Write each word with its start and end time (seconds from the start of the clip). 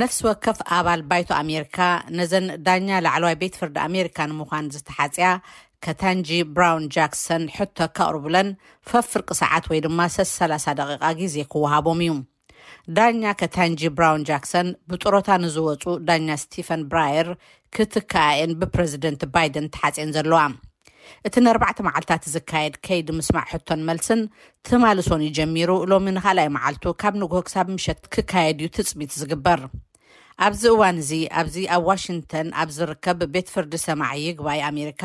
ነፍሲ 0.00 0.16
ወከፍ 0.26 0.58
ኣባል 0.76 1.00
ባይቶ 1.10 1.28
ኣሜሪካ 1.42 1.76
ነዘን 2.18 2.46
ዳኛ 2.66 2.86
ላዕለዋይ 3.04 3.36
ቤትፍርዲ 3.42 3.76
ኣሜሪካ 3.88 4.18
ንምዃን 4.30 4.70
ዝተሓፅያ 4.74 5.26
ከታንጂ 5.84 6.28
ብራውን 6.54 6.86
ጃክሰን 6.96 7.44
ሕቶ 7.56 7.78
ካቕርቡለን 7.96 8.48
ፈፍርቂ 8.92 9.28
ሰዓት 9.42 9.64
ወይ 9.72 9.80
ድማ 9.84 10.00
ሰስ3ላ0 10.16 10.76
ደቂቃ 10.80 11.04
ግዜ 11.20 11.36
ክውሃቦም 11.52 12.00
እዩ 12.08 12.14
ዳኛ 12.98 13.22
ከታንጂ 13.42 13.80
ብራውን 13.98 14.26
ጃክሰን 14.30 14.68
ብጥሮታ 14.90 15.28
ንዝወፁ 15.46 15.84
ዳኛ 16.10 16.28
ስቲፈን 16.44 16.82
ብራየር 16.90 17.30
ክትከኣኤን 17.76 18.52
ብፕረዚደንት 18.62 19.22
ባይደን 19.34 19.66
ተሓፂን 19.76 20.12
ዘለዋ 20.16 20.42
እቲ 21.28 21.34
ን4ርባዕተ 21.44 21.78
መዓልታት 21.86 22.24
ዝካየድ 22.34 22.74
ከይዲ 22.86 23.08
ምስማዕ 23.18 23.46
ሕቶን 23.52 23.80
መልስን 23.88 24.20
ትማል 24.66 24.98
ሶን 25.08 25.22
እዩ 25.26 25.30
ጀሚሩ 25.38 25.70
ሎሚ 25.90 26.06
ንካልኣይ 26.16 26.48
መዓልቱ 26.56 26.84
ካብ 27.02 27.14
ንጉሆ 27.22 27.40
ክሳብ 27.48 27.66
ምሸት 27.76 28.00
ክካየድ 28.14 28.58
እዩ 28.64 28.68
ትፅሚት 28.76 29.12
ዝግበር 29.20 29.60
ኣብዚ 30.44 30.62
እዋን 30.74 30.96
እዚ 31.00 31.10
ኣብዚ 31.40 31.56
ኣብ 31.74 31.82
ዋሽንተን 31.88 32.48
ኣብ 32.60 32.68
ዝርከብ 32.76 33.18
ቤት 33.34 33.48
ፍርዲ 33.54 33.74
ሰማዕዪ 33.86 34.24
ግባይ 34.38 34.60
ኣሜሪካ 34.70 35.02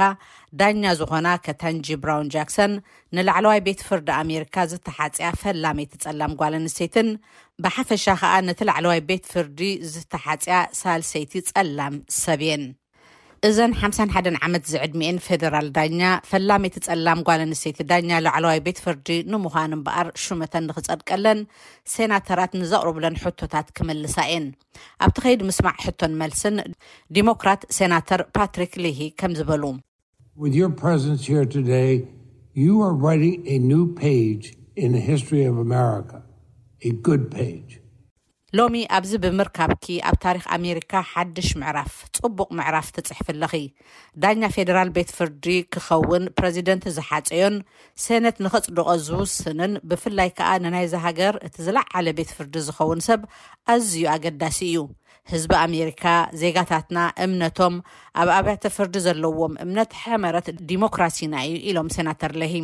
ዳኛ 0.59 0.84
ዝኮና 0.99 1.27
ከታንጂ 1.45 1.88
ብራውን 2.03 2.31
ጃክሰን 2.36 2.73
ንላዕለዋይ 3.17 3.59
ቤት 3.67 3.81
ፍርዲ 3.89 4.09
ኣሜሪካ 4.23 4.55
ዝተሓፅያ 4.72 5.30
ፈላመይቲ 5.41 5.94
ጸላም 6.05 6.34
ጓልኣንሰይትን 6.39 7.09
ብሓፈሻ 7.66 8.05
ከዓ 8.22 8.34
ነቲ 8.47 8.59
ላዕለዋይ 8.70 9.02
ቤት 9.11 9.25
ፍርዲ 9.34 9.61
ዝተሓፅያ 9.94 10.58
ሳልሰይቲ 10.81 11.34
ጸላም 11.52 11.97
ሰብየን 12.23 12.66
እዘን 13.48 13.73
ሓሓ 13.81 14.13
ዓመት 14.45 14.63
ዝዕድሚኤን 14.71 15.17
ፌደራል 15.25 15.67
ዳኛ 15.75 15.99
ፈላመይቲ 16.31 16.75
ጸላም 16.88 17.20
ጓል 17.27 17.41
ኣንሰተይቲ 17.45 17.80
ዳኛ 17.91 18.09
ላዕለዋይ 18.25 18.59
ቤትፍርዲ 18.66 19.07
ንምዃን 19.34 19.75
እምበኣር 19.77 20.07
ሹመተን 20.23 20.66
ንኽፀድቀለን 20.70 21.39
ሴናተራት 21.94 22.52
ንዘቕርብለን 22.61 23.20
ሕቶታት 23.23 23.67
ክመልሳ 23.80 24.17
ኢን 24.33 24.47
ኣብቲ 25.07 25.16
ከይድ 25.25 25.41
ምስማዕ 25.49 25.75
ሕቶን 25.85 26.13
መልስን 26.21 26.57
ዲሞክራት 27.17 27.63
ሴናተር 27.77 28.23
ፓትሪክ 28.38 28.73
ልሂ 28.86 28.99
ከም 29.22 29.33
ዝበሉ 29.39 29.64
ን 29.77 29.80
ዩ 32.66 32.71
ው 32.81 32.92
ን 34.92 34.95
ስሪ 35.21 35.39
ኣሜር 35.52 35.92
ሎሚ 38.58 38.75
ኣብዚ 38.97 39.11
ብምርካብኪ 39.23 39.86
ኣብ 40.09 40.16
ታሪክ 40.23 40.45
ኣሜሪካ 40.55 40.92
ሓድሽ 41.09 41.50
ምዕራፍ 41.61 41.92
ፅቡቕ 42.17 42.39
ምዕራፍ 42.58 42.88
ትፅሕፍለኺ 42.95 43.52
ዳኛ 44.22 44.39
ፌደራል 44.55 44.89
ቤት 44.95 45.09
ፍርዲ 45.17 45.45
ክኸውን 45.73 46.23
ፕረዚደንት 46.38 46.86
ዝሓፀዮን 46.95 47.55
ሰነት 48.05 48.38
ንኽፅዱቀ 48.45 48.88
ዝውስንን 49.08 49.73
ብፍላይ 49.89 50.30
ከኣ 50.38 50.50
ንናይዚ 50.66 50.94
ሃገር 51.05 51.36
እቲ 51.47 51.55
ዝለዓለ 51.66 52.08
ቤት 52.20 52.31
ፍርዲ 52.38 52.55
ዝኸውን 52.67 53.03
ሰብ 53.08 53.22
ኣዝዩ 53.73 54.02
ኣገዳሲ 54.17 54.58
እዩ 54.72 54.81
ህዝቢ 55.33 55.53
ኣሜሪካ 55.66 56.03
ዜጋታትና 56.44 57.00
እምነቶም 57.25 57.77
ኣብ 58.23 58.30
ኣብያተ 58.38 58.64
ፍርዲ 58.77 58.95
ዘለዎም 59.08 59.53
እምነት 59.66 59.94
ሕመረት 60.05 60.50
ዲሞክራሲና 60.72 61.33
እዩ 61.50 61.58
ኢሎም 61.72 61.92
ሴናተር 61.97 62.33
ለሂ 62.44 62.55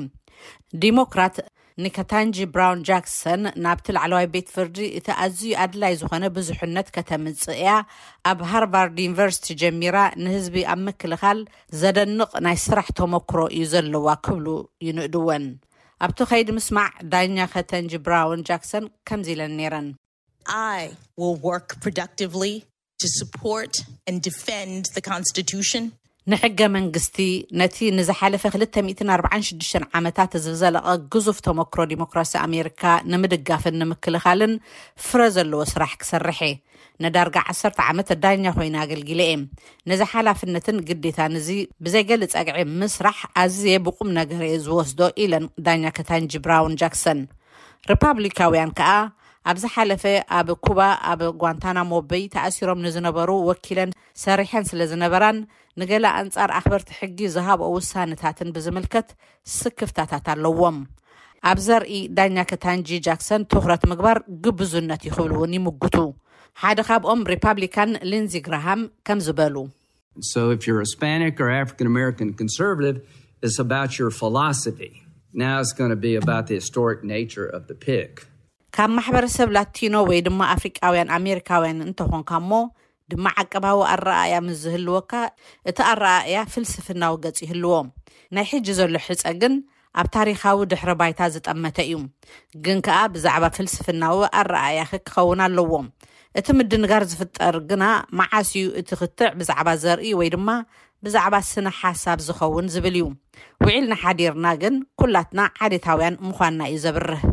ዲሞክራት 0.85 1.35
ንከታንጂ 1.83 2.35
ብራውን 2.55 2.81
ጃክሰን 2.87 3.41
ናብቲ 3.63 3.87
ላዕለዋይ 3.95 4.25
ቤት 4.33 4.47
ፍርዲ 4.55 4.77
እቲ 4.97 5.07
ኣዝዩ 5.23 5.51
ኣድላይ 5.63 5.93
ዝኮነ 6.01 6.25
ብዙሕነት 6.37 6.87
ከተምፅእያ 6.95 7.71
ኣብ 8.31 8.39
ሃርቫርድ 8.51 8.97
ዩኒቨርሲቲ 9.05 9.47
ጀሚራ 9.61 9.97
ንህዝቢ 10.25 10.61
ኣብ 10.73 10.79
ምክልኻል 10.85 11.39
ዘደንቕ 11.81 12.31
ናይ 12.47 12.57
ስራሕ 12.67 12.87
ተመክሮ 12.99 13.39
እዩ 13.57 13.65
ዘለዋ 13.73 14.07
ክብሉ 14.27 14.47
ይንእድወን 14.87 15.45
ኣብቲ 16.07 16.19
ከይዲ 16.31 16.49
ምስማዕ 16.59 16.89
ዳኛ 17.11 17.35
ከተንጂ 17.55 17.91
ብራውን 18.07 18.45
ጃክሰን 18.51 18.87
ከምዚ 19.09 19.29
ኢለን 19.35 19.53
ነረን 19.59 19.89
ል 20.79 21.29
ር 21.51 22.07
ስር 23.11 23.83
ንስን 25.21 25.85
ንሕገ 26.31 26.59
መንግስቲ 26.75 27.15
ነቲ 27.59 27.77
ንዝሓለፈ 27.95 28.43
2046 28.53 29.83
ዓመታት 29.97 30.31
እዚዘለቐ 30.37 30.85
ግዙፍ 31.13 31.37
ተሞክሮ 31.47 31.79
ዲሞክራሲ 31.91 32.31
ኣሜሪካ 32.45 32.83
ንምድጋፍን 33.11 33.77
ንምክልኻልን 33.81 34.53
ፍረ 35.07 35.19
ዘለዎ 35.35 35.59
ስራሕ 35.71 35.91
ክሰርሐ 36.03 36.39
ንዳርጋ 37.05 37.37
ዓሰተ 37.51 37.77
ዓመት 37.91 38.09
ዳኛ 38.23 38.43
ኮይኑ 38.57 38.75
ኣገልጊለ 38.83 39.21
እየ 39.27 39.35
ነዚ 39.91 40.01
ሓላፍነትን 40.13 40.77
ግዴታን 40.89 41.35
እዚ 41.41 41.49
ብዘይገሊእ 41.87 42.31
ፀግዒ 42.33 42.57
ምስራሕ 42.83 43.19
ኣዝየ 43.43 43.75
ብቑም 43.89 44.09
ነገር 44.19 44.41
የ 44.49 44.55
ዝወስዶ 44.65 44.99
ኢለን 45.25 45.45
ዳኛ 45.67 45.83
ከታን 45.99 46.29
ጅብራውን 46.33 46.77
ጃክሰን 46.83 47.21
ሪፓብሊካውያን 47.91 48.71
ከኣ 48.79 48.91
ኣብዝ 49.51 49.63
ሓለፈ 49.73 50.03
ኣብ 50.37 50.47
ኩባ 50.65 50.79
ኣብ 51.11 51.21
ጓንታናሞ 51.41 51.91
በይ 52.09 52.23
ተኣሲሮም 52.33 52.79
ንዝነበሩ 52.85 53.29
ወኪለን 53.49 53.91
ሰሪሐን 54.25 54.63
ስለ 54.69 54.79
ዝነበራን 54.91 55.37
ንገላ 55.79 56.05
ኣንፃር 56.21 56.49
ኣኽበርቲ 56.59 56.89
ሕጊ 56.99 57.19
ዝሃብኦ 57.35 57.67
ውሳነታትን 57.75 58.49
ብዝምልከት 58.55 59.09
ስክፍታታት 59.57 60.25
ኣለዎም 60.35 60.77
ኣብ 61.51 61.59
ዘርኢ 61.67 61.93
ዳኛ 62.17 62.37
ከታንጂ 62.51 62.87
ጃክሰን 63.07 63.45
ትኩረት 63.53 63.83
ምግባር 63.93 64.17
ግብዙነት 64.45 65.01
ይኽብሉ 65.09 65.31
እውን 65.39 65.55
ይምግቱ 65.59 65.95
ሓደ 66.61 66.79
ካብኦም 66.87 67.21
ሪፓብሊካን 67.35 67.89
ሊንዚግራሃም 68.11 68.81
ከም 69.07 69.19
ዝበሉ 69.27 69.55
ር 70.77 70.83
ስፓኒሽ 70.95 71.31
ር 71.47 71.49
ን 72.29 72.31
ንሰር 72.47 72.87
ት 74.69 74.77
ፊ 74.79 74.91
ና 75.39 75.41
ቶሪ 76.75 77.19
ክ 78.17 78.21
ካብ 78.77 78.89
ማሕበረሰብ 78.95 79.49
ላቲኖ 79.55 79.95
ወይ 80.07 80.19
ድማ 80.25 80.39
ኣፍሪቃውያን 80.53 81.09
ኣሜሪካውያን 81.17 81.77
እንተኾንካ 81.85 82.31
እሞ 82.41 82.51
ድማ 83.11 83.25
ዓቀባዊ 83.41 83.77
ኣረኣያ 83.91 84.33
ምስዝህልወካ 84.47 85.11
እቲ 85.69 85.77
ኣረኣእያ 85.91 86.37
ፍልስፍናዊ 86.53 87.13
ገፂ 87.23 87.37
ይህልዎም 87.45 87.87
ናይ 88.37 88.45
ሕጂ 88.51 88.67
ዘሎ 88.79 88.95
ሕፀ 89.05 89.23
ግን 89.41 89.53
ኣብ 90.01 90.07
ታሪኻዊ 90.15 90.59
ድሕሪ 90.71 90.91
ባይታ 91.01 91.21
ዝጠመተ 91.35 91.77
እዩ 91.87 91.99
ግን 92.65 92.79
ከኣ 92.87 92.97
ብዛዕባ 93.13 93.43
ፍልስፍናዊ 93.57 94.17
ኣረኣያ 94.39 94.81
ኽ 94.91 94.99
ክኸውን 95.09 95.41
ኣለዎም 95.45 95.87
እቲ 96.39 96.47
ምድንጋር 96.61 97.03
ዝፍጠር 97.11 97.55
ግና 97.69 97.83
መዓስኡ 98.21 98.65
እቲ 98.81 98.89
ኽትዕ 99.01 99.29
ብዛዕባ 99.41 99.67
ዘርኢ 99.83 100.11
ወይ 100.21 100.29
ድማ 100.35 100.49
ብዛዕባ 101.05 101.35
ስነ 101.51 101.67
ሓሳብ 101.79 102.19
ዝኸውን 102.27 102.67
ዝብል 102.73 102.95
እዩ 102.99 103.05
ውዒልናሓዲርና 103.63 104.47
ግን 104.61 104.75
ኵላትና 105.01 105.39
ዓዴታውያን 105.65 106.15
ምዃንና 106.27 106.61
እዩ 106.71 106.77
ዘብርህ 106.85 107.23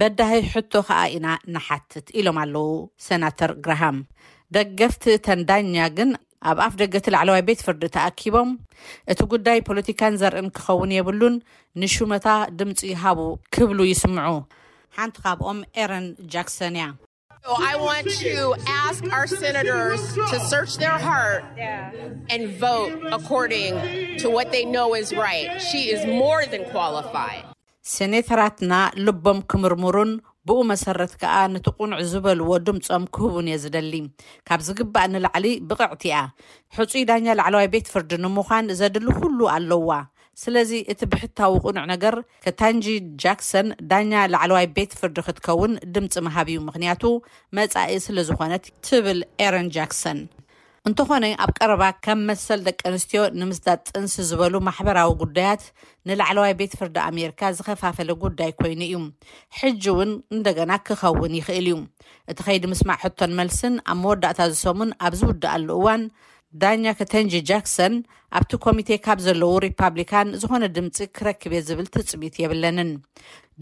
በድህይ 0.00 0.40
ሕቶ 0.52 0.72
ከዓ 0.88 1.00
ኢና 1.14 1.28
ንሓትት 1.54 2.06
ኢሎም 2.18 2.38
ኣለዉ 2.42 2.66
ሰናተር 3.06 3.50
ግራሃም 3.64 3.98
ደገፍቲ 4.56 5.04
ተንዳኛ 5.26 5.74
ግን 5.98 6.10
ኣብ 6.50 6.58
ኣፍ 6.66 6.74
ደገቲ 6.82 7.06
ላዕለዋይ 7.14 7.42
ቤት 7.48 7.60
ፍርዲ 7.66 7.82
ተኣኪቦም 7.96 8.50
እቲ 9.12 9.20
ጉዳይ 9.34 9.58
ፖለቲካን 9.68 10.18
ዘርኢን 10.22 10.48
ክኸውን 10.56 10.94
የብሉን 10.96 11.36
ንሽመታ 11.82 12.28
ድምፂ 12.60 12.80
ይሃቡ 12.92 13.20
ክብሉ 13.56 13.78
ይስምዑ 13.92 14.34
ሓንቲ 14.98 15.16
ካብኦም 15.26 15.60
ኤረን 15.84 16.06
ጃክሰን 16.34 16.76
እያ 16.80 16.90
ሴኔተራትና 27.94 28.72
ልቦም 29.06 29.38
ክምርምሩን 29.50 30.10
ብኡ 30.48 30.58
መሰረት 30.70 31.12
ከኣ 31.20 31.34
ንቲ 31.54 31.66
ቕኑዕ 31.78 31.98
ዝበልዎ 32.10 32.48
ድምፆም 32.66 33.04
ክህቡን 33.14 33.46
እየ 33.50 33.56
ዝደሊ 33.62 33.94
ካብ 34.48 34.60
ዝግባእ 34.66 35.06
ንላዕሊ 35.12 35.46
ብቕዕቲ 35.68 36.04
ያ 36.12 36.16
ሕፁይ 36.76 37.02
ዳኛ 37.10 37.26
ላዕለዋይ 37.38 37.68
ቤት 37.74 37.88
ፍርድ 37.92 38.12
ንምዃን 38.24 38.68
ዘድሊ 38.80 39.06
ኩሉ 39.18 39.38
ኣለዋ 39.54 39.90
ስለዚ 40.42 40.70
እቲ 40.94 41.00
ብሕታዊ 41.14 41.54
ቁኑዕ 41.64 41.84
ነገር 41.92 42.14
ከታንጂ 42.44 42.86
ጃክሰን 43.24 43.66
ዳኛ 43.92 44.12
ላዕለዋይ 44.34 44.66
ቤት 44.76 44.92
ፍርዲ 45.00 45.18
ክትከውን 45.26 45.72
ድምፂ 45.96 46.14
ምሃብ 46.28 46.48
እዩ 46.52 46.60
ምክንያቱ 46.68 47.02
መጻኢ 47.58 47.98
ስለ 48.06 48.16
ዝኮነት 48.30 48.66
ትብል 48.88 49.20
ኤረን 49.46 49.68
ጃክሰን 49.78 50.20
እንተኾነ 50.88 51.24
ኣብ 51.42 51.50
ቀረባ 51.58 51.84
ከም 52.04 52.20
መሰል 52.28 52.60
ደቂ 52.68 52.80
ኣንስትዮ 52.90 53.20
ንምስዳ 53.40 53.66
ጥንስ 53.88 54.14
ዝበሉ 54.28 54.54
ማሕበራዊ 54.68 55.10
ጉዳያት 55.20 55.62
ንላዕለዋይ 56.08 56.54
ቤትፍርዲ 56.60 56.96
ኣሜርካ 57.10 57.40
ዝኸፋፈለ 57.58 58.08
ጉዳይ 58.24 58.50
ኮይኑ 58.60 58.80
እዩ 58.86 58.96
ሕጂ 59.58 59.84
እውን 59.92 60.10
እንደገና 60.36 60.72
ክኸውን 60.88 61.36
ይኽእል 61.38 61.68
እዩ 61.72 61.76
እቲ 62.32 62.38
ከይዲ 62.46 62.64
ምስማዕ 62.72 62.98
ሕቶን 63.04 63.34
መልስን 63.40 63.76
ኣብ 63.92 63.98
መወዳእታ 64.02 64.40
ዝሰሙን 64.54 64.90
ኣብዝ 65.08 65.22
ውድእ 65.30 65.48
ኣሉ 65.54 65.68
እዋን 65.78 66.02
ዳኛ 66.62 66.84
ከተንጂ 66.98 67.34
ጃክሰን 67.50 67.94
ኣብቲ 68.38 68.52
ኮሚቴ 68.66 68.90
ካብ 69.04 69.18
ዘለዉ 69.26 69.52
ሪፓብሊካን 69.66 70.28
ዝኾነ 70.40 70.64
ድምፂ 70.78 70.96
ክረክብየ 71.18 71.62
ዝብል 71.68 71.86
ትፅቢት 71.94 72.34
የብለንን 72.42 72.90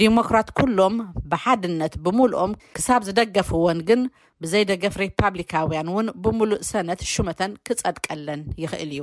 ዲሞክራት 0.00 0.49
ኩሎም 0.58 0.94
ብሓድነት 1.31 1.94
ብምሉኦም 2.05 2.52
ክሳብ 2.76 3.00
ዝደገፍዎን 3.08 3.79
ግን 3.88 4.02
ብዘይደገፍ 4.43 4.94
ሪፓብሊካውያን 5.05 5.91
እውን 5.93 6.06
ብምሉእ 6.25 6.62
ሰነት 6.73 7.00
ሽመተን 7.14 7.55
ክጸድቀለን 7.69 8.43
ይኽእል 8.64 8.93
እዩ 8.99 9.02